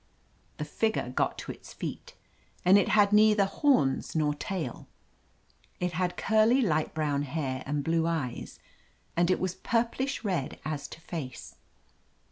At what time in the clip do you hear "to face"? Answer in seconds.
10.87-11.55